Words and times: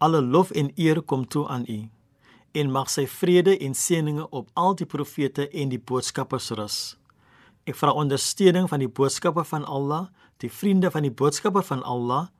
Alle 0.00 0.22
lof 0.22 0.50
en 0.56 0.70
eer 0.76 1.02
kom 1.02 1.26
toe 1.28 1.48
aan 1.48 1.64
U. 1.68 1.80
En 2.56 2.70
mag 2.72 2.88
sy 2.90 3.04
vrede 3.06 3.52
en 3.60 3.74
seëninge 3.76 4.24
op 4.32 4.48
al 4.56 4.72
die 4.74 4.86
profete 4.88 5.44
en 5.52 5.68
die 5.68 5.78
boodskappers 5.78 6.48
rus. 6.56 6.78
Ek 7.68 7.76
vra 7.76 7.92
ondersteuning 7.92 8.64
van 8.70 8.80
die 8.80 8.88
boodskappe 8.88 9.44
van 9.44 9.66
Allah, 9.68 10.08
die 10.40 10.48
vriende 10.48 10.88
van 10.90 11.04
die 11.04 11.12
boodskappe 11.12 11.60
van 11.68 11.84
Allah. 11.84 12.30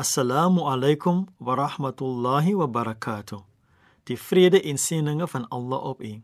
Assalamu 0.00 0.64
alaykum 0.64 1.26
wa 1.36 1.58
rahmatullahi 1.60 2.56
wa 2.56 2.66
barakatuh. 2.66 3.42
Die 4.08 4.16
vrede 4.16 4.62
en 4.64 4.80
seëninge 4.80 5.28
van 5.28 5.44
Allah 5.52 5.84
op 5.92 6.00
U. 6.00 6.14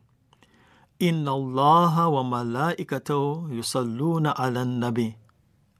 Inna 0.96 1.36
Allaha 1.36 2.08
wa 2.08 2.22
malaikatahu 2.22 3.52
yusalluna 3.52 4.32
'alan 4.32 4.78
nabi 4.80 5.12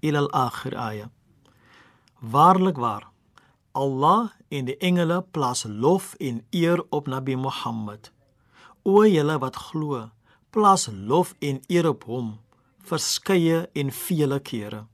ila 0.05 0.28
al-akhir 0.28 0.77
ayah. 0.77 1.09
Waarlik 2.20 2.77
waar. 2.77 3.13
Allah 3.74 4.30
en 4.48 4.70
die 4.70 4.77
engele 4.78 5.20
plaas 5.34 5.64
lof 5.66 6.14
en 6.23 6.41
eer 6.51 6.83
op 6.91 7.10
Nabi 7.10 7.36
Muhammad. 7.36 8.12
O 8.83 9.03
julle 9.03 9.39
wat 9.42 9.56
glo, 9.56 10.08
plaas 10.50 10.89
lof 10.92 11.34
en 11.39 11.61
eer 11.67 11.89
op 11.91 12.06
hom 12.06 12.34
verskeie 12.84 13.69
en 13.72 13.91
vele 13.91 14.39
kere. 14.41 14.84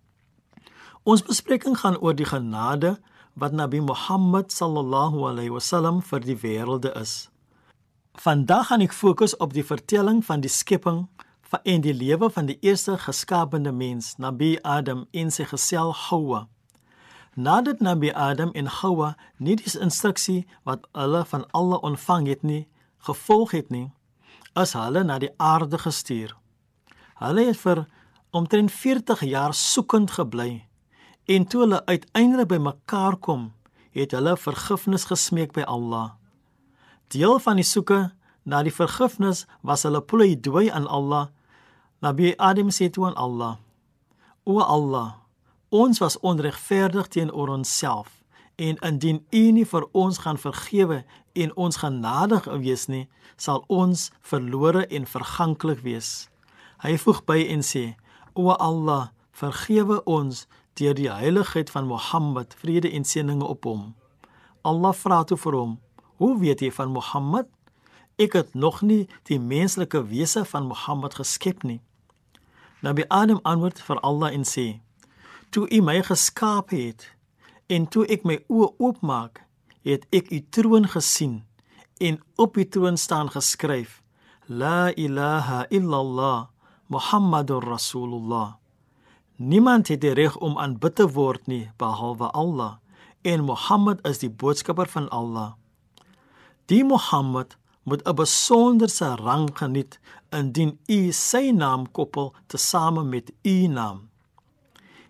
Ons 1.02 1.24
bespreking 1.26 1.78
gaan 1.80 1.98
oor 1.98 2.14
die 2.14 2.28
genade 2.28 2.98
wat 3.34 3.52
Nabi 3.52 3.80
Muhammad 3.80 4.52
sallallahu 4.52 5.24
alaihi 5.30 5.54
wasallam 5.54 6.02
vir 6.02 6.22
die 6.24 6.38
wêrelde 6.38 6.92
is. 7.00 7.30
Vandag 8.20 8.68
gaan 8.68 8.84
ek 8.84 8.94
fokus 8.94 9.36
op 9.40 9.54
die 9.56 9.64
vertelling 9.64 10.20
van 10.26 10.44
die 10.44 10.52
skepping 10.52 11.06
van 11.50 11.64
en 11.64 11.82
die 11.82 11.94
lewe 11.94 12.30
van 12.30 12.46
die 12.46 12.58
eerste 12.62 12.98
geskaapte 12.98 13.72
mens, 13.72 14.14
Nabi 14.18 14.58
Adam 14.62 15.06
en 15.10 15.30
sy 15.34 15.48
gesel 15.50 15.94
Hawa. 16.06 16.46
Nadat 17.40 17.80
Nabi 17.80 18.10
Adam 18.12 18.50
en 18.52 18.66
Hawa 18.68 19.14
nie 19.38 19.54
die 19.56 19.70
instruksie 19.80 20.42
wat 20.68 20.84
hulle 20.92 21.22
van 21.24 21.46
Allah 21.56 21.80
ontvang 21.88 22.26
het 22.28 22.42
nie, 22.44 22.66
gevolg 23.06 23.54
het 23.56 23.70
nie, 23.72 23.86
is 24.60 24.74
hulle 24.76 25.00
na 25.08 25.16
die 25.22 25.30
aarde 25.40 25.78
gestuur. 25.80 26.34
Hulle 27.22 27.46
het 27.48 27.56
vir 27.62 27.86
omtrent 28.36 28.74
40 28.74 29.24
jaar 29.30 29.56
soekend 29.56 30.12
gebly 30.18 30.66
en 31.32 31.46
toe 31.48 31.62
hulle 31.64 31.80
uiteindelik 31.88 32.50
by 32.50 32.58
mekaar 32.60 33.16
kom, 33.16 33.48
het 33.96 34.12
hulle 34.12 34.36
vergifnis 34.36 35.08
gesmeek 35.08 35.56
by 35.56 35.64
Allah. 35.64 36.18
Deel 37.08 37.38
van 37.40 37.56
die 37.56 37.64
soeke 37.64 38.10
na 38.44 38.60
die 38.66 38.74
vergifnis 38.74 39.46
was 39.64 39.86
hulle 39.88 40.02
pleidooi 40.04 40.68
aan 40.68 40.90
Allah. 40.92 41.30
Nabi 42.04 42.34
Adam 42.36 42.68
sê 42.68 42.90
toe 42.92 43.08
aan 43.08 43.16
Allah: 43.16 43.56
O 44.44 44.60
Allah, 44.60 45.20
ons 45.70 45.98
was 45.98 46.18
onregverdig 46.20 47.06
teenoor 47.06 47.48
onsself 47.48 48.20
en 48.60 48.76
indien 48.76 49.26
U 49.30 49.44
nie 49.56 49.64
vir 49.64 49.86
ons 49.96 50.18
gaan 50.18 50.38
vergewe 50.38 51.04
en 51.32 51.52
ons 51.56 51.76
genadig 51.80 52.44
wees 52.60 52.86
nie, 52.92 53.06
sal 53.36 53.62
ons 53.72 54.10
verlore 54.20 54.82
en 54.86 55.06
verganklik 55.08 55.80
wees. 55.86 56.28
Hy 56.84 56.96
voeg 57.00 57.22
by 57.24 57.38
en 57.54 57.64
sê: 57.64 57.94
O 58.34 58.50
Allah, 58.52 59.08
vergewe 59.32 60.02
ons 60.04 60.44
deur 60.76 60.94
die 60.96 61.08
heiligheid 61.08 61.70
van 61.72 61.88
Mohammed, 61.88 62.52
vrede 62.60 62.90
en 62.92 63.04
seëninge 63.04 63.46
op 63.48 63.64
hom. 63.64 63.94
Allah 64.62 64.92
vra 64.92 65.22
toe 65.24 65.38
vir 65.40 65.56
hom: 65.56 65.78
"Hoe 66.20 66.38
weet 66.38 66.60
jy 66.60 66.70
van 66.70 66.92
Mohammed? 66.92 67.48
Ek 68.18 68.32
het 68.32 68.54
nog 68.54 68.82
nie 68.82 69.08
die 69.24 69.40
menslike 69.40 70.04
wese 70.08 70.44
van 70.44 70.66
Mohammed 70.66 71.14
geskep 71.14 71.62
nie." 71.62 71.80
Nabi 72.82 73.04
Adam 73.08 73.40
antwoord 73.42 73.80
vir 73.80 74.00
Allah 74.00 74.32
en 74.32 74.44
sê: 74.44 74.80
"Toe 75.50 75.66
U 75.70 75.80
my 75.82 76.02
geskaap 76.02 76.70
het 76.70 77.16
en 77.66 77.88
toe 77.88 78.06
ek 78.06 78.24
my 78.24 78.38
oë 78.48 78.74
oopmaak, 78.78 79.42
het 79.82 80.06
ek 80.10 80.30
U 80.30 80.40
troon 80.50 80.86
gesien 80.86 81.44
en 81.98 82.20
op 82.36 82.56
U 82.56 82.64
troon 82.68 82.96
staan 82.96 83.30
geskryf: 83.30 84.02
La 84.46 84.92
ilaha 84.94 85.66
illallah 85.68 86.46
Muhammadur 86.86 87.62
Rasulullah." 87.62 88.54
Niemand 89.36 89.88
het 89.88 90.00
die 90.00 90.12
reg 90.12 90.36
om 90.36 90.58
aanbid 90.58 90.94
te 90.94 91.06
word 91.08 91.46
nie 91.46 91.70
behalwe 91.80 92.28
Allah 92.36 92.76
en 93.22 93.44
Mohammed 93.44 94.02
is 94.06 94.18
die 94.20 94.30
boodskapper 94.30 94.88
van 94.88 95.08
Allah. 95.08 95.52
Die 96.68 96.84
Mohammed 96.84 97.56
moet 97.82 98.04
'n 98.04 98.14
besonderse 98.14 99.14
rang 99.16 99.48
geniet 99.58 100.00
indien 100.30 100.78
u 100.88 101.12
sy 101.12 101.50
naam 101.50 101.90
koppel 101.90 102.34
tesame 102.46 103.04
met 103.04 103.32
u 103.42 103.66
naam. 103.66 104.09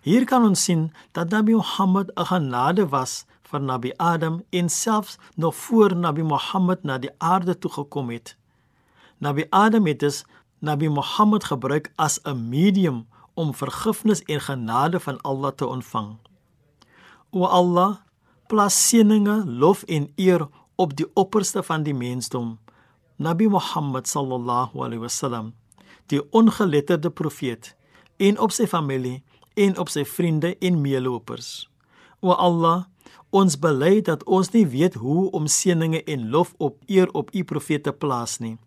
Hier 0.01 0.25
kan 0.25 0.47
ons 0.49 0.63
sien 0.65 0.87
dat 1.13 1.29
Nabi 1.29 1.53
Muhammad 1.53 2.09
'n 2.17 2.25
genade 2.25 2.89
was 2.89 3.27
vir 3.43 3.61
Nabi 3.61 3.93
Adam 3.97 4.43
en 4.51 4.69
selfs 4.69 5.19
nog 5.37 5.55
voor 5.55 5.97
Nabi 5.97 6.23
Muhammad 6.23 6.83
na 6.83 6.99
die 6.99 7.11
aarde 7.19 7.59
toe 7.59 7.71
gekom 7.71 8.11
het. 8.11 8.37
Nabi 9.19 9.45
Adam 9.51 9.87
het 9.87 9.99
dus 9.99 10.25
Nabi 10.59 10.89
Muhammad 10.89 11.45
gebruik 11.45 11.93
as 11.97 12.21
'n 12.25 12.49
medium 12.49 13.09
om 13.35 13.55
vergifnis 13.55 14.23
en 14.23 14.41
genade 14.41 15.01
van 15.01 15.21
Allah 15.21 15.53
te 15.53 15.67
ontvang. 15.67 16.17
O 17.31 17.45
Allah, 17.45 17.97
plaas 18.47 18.89
seëninge, 18.89 19.45
lof 19.47 19.83
en 19.83 20.13
eer 20.17 20.49
op 20.77 20.97
die 20.97 21.11
opperste 21.15 21.63
van 21.63 21.83
die 21.83 21.95
mensdom, 21.95 22.59
Nabi 23.17 23.49
Muhammad 23.49 24.09
sallallahu 24.09 24.79
alaihi 24.79 25.01
wasallam, 25.01 25.55
die 26.07 26.33
ongeletterde 26.33 27.11
profeet, 27.11 27.77
en 28.17 28.39
op 28.39 28.53
sy 28.53 28.67
familie 28.67 29.23
en 29.55 29.79
op 29.79 29.89
sy 29.89 30.05
vriende 30.05 30.57
en 30.59 30.81
meelopers. 30.81 31.69
O 32.21 32.33
Allah, 32.33 32.85
ons 33.31 33.59
bely 33.59 34.01
dat 34.01 34.25
ons 34.25 34.51
nie 34.51 34.67
weet 34.67 34.95
hoe 34.95 35.31
om 35.31 35.47
seëninge 35.47 36.03
en 36.05 36.29
lof 36.31 36.55
op 36.59 36.77
eer 36.87 37.11
op 37.13 37.35
u 37.35 37.45
profete 37.45 37.91
te 37.91 37.93
plaas 37.93 38.39
nie. 38.39 38.59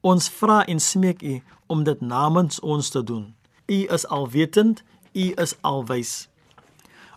Ons 0.00 0.28
vra 0.30 0.64
en 0.64 0.80
smeek 0.80 1.22
u 1.22 1.40
om 1.66 1.82
dit 1.84 2.00
namens 2.00 2.60
ons 2.60 2.90
te 2.90 3.02
doen. 3.02 3.34
U 3.66 3.86
is 3.92 4.06
alwetend, 4.06 4.84
U 5.14 5.32
is 5.36 5.56
alwys. 5.60 6.28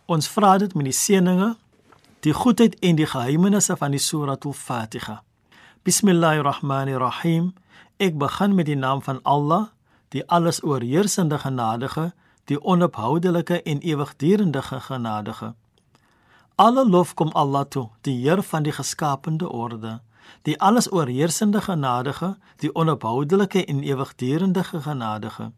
Ons 0.08 0.29
vra 0.31 0.56
dit 0.58 0.72
met 0.73 0.88
die 0.88 0.96
seëninge, 0.96 1.52
die 2.25 2.34
goedheid 2.34 2.78
en 2.81 2.97
die 2.97 3.06
geheimenisse 3.06 3.75
van 3.78 3.94
die 3.94 4.02
Suratul 4.02 4.56
Fatiha. 4.58 5.19
Bismillahirrahmanirrahim. 5.85 7.52
Ek 8.02 8.18
begin 8.18 8.56
met 8.56 8.69
die 8.72 8.79
naam 8.79 9.03
van 9.06 9.19
Allah, 9.28 9.69
die 10.16 10.23
alles 10.28 10.63
oorheersende 10.63 11.38
genadige, 11.44 12.12
die 12.46 12.62
onophoudelike 12.62 13.62
en 13.62 13.79
ewigdurende 13.79 14.62
genadige. 14.62 15.53
Alle 16.56 16.90
lof 16.90 17.13
kom 17.13 17.29
Allah 17.31 17.66
toe, 17.66 17.90
die 18.02 18.18
Heer 18.22 18.41
van 18.44 18.63
die 18.63 18.72
geskapende 18.72 19.50
orde, 19.50 20.02
die 20.41 20.59
alles 20.62 20.91
oorheersende 20.91 21.62
genadige, 21.62 22.38
die 22.57 22.75
onophoudelike 22.75 23.66
en 23.66 23.84
ewigdurende 23.84 24.63
genadige. 24.63 25.52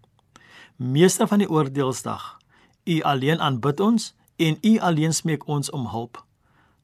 Meester 0.76 1.28
van 1.28 1.38
die 1.38 1.50
oordeelsdag, 1.50 2.38
U 2.86 3.02
alleen 3.02 3.40
aanbid 3.42 3.80
ons 3.80 4.16
en 4.36 4.58
U 4.62 4.80
alleen 4.80 5.14
smeek 5.14 5.48
ons 5.48 5.70
om 5.70 5.88
hulp. 5.88 6.24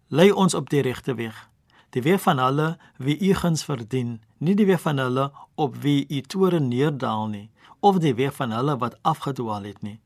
Lei 0.08 0.31
ons 0.31 0.54
op 0.54 0.69
die 0.69 0.81
regte 0.81 1.16
weg, 1.16 1.49
die 1.89 2.01
weer 2.01 2.19
van 2.19 2.39
hulle 2.39 2.77
wie 2.97 3.19
u 3.19 3.33
guns 3.33 3.63
verdien, 3.63 4.21
nie 4.38 4.56
die 4.56 4.65
weer 4.65 4.81
van 4.81 4.97
hulle 4.97 5.31
op 5.56 5.75
wie 5.75 6.06
u 6.09 6.21
toorn 6.21 6.68
neerdaal 6.68 7.27
nie, 7.27 7.50
of 7.80 7.97
die 7.97 8.15
weer 8.15 8.31
van 8.31 8.51
hulle 8.51 8.77
wat 8.77 8.97
afgedwaal 9.01 9.63
het 9.63 9.81
nie. 9.81 10.00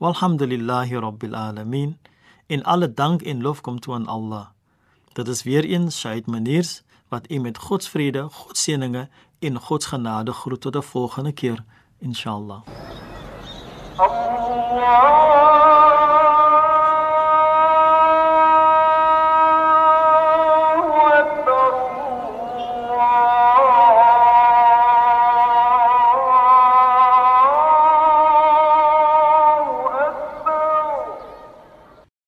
Walhamdulillahi 0.00 0.96
rabbil 0.96 1.34
alamin. 1.34 1.98
En 2.46 2.62
alle 2.64 2.94
dank 2.94 3.22
en 3.22 3.42
lof 3.42 3.60
kom 3.60 3.80
toe 3.80 3.94
aan 3.94 4.06
Allah. 4.06 4.46
Dit 5.12 5.28
is 5.28 5.42
weer 5.42 5.70
een 5.70 5.92
Said 5.92 6.26
Maniers 6.26 6.82
wat 7.08 7.30
u 7.30 7.38
met 7.38 7.58
God 7.58 7.84
se 7.84 7.90
vrede, 7.90 8.22
God 8.30 8.56
se 8.56 8.70
seëninge 8.70 9.08
en 9.38 9.60
God 9.60 9.82
se 9.82 9.88
genade 9.88 10.32
groet 10.32 10.60
tot 10.60 10.76
'n 10.76 10.82
volgende 10.82 11.32
keer, 11.32 11.64
inshallah. 11.98 12.62
Allah 13.96 15.19